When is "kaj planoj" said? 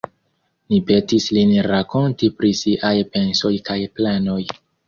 3.69-4.41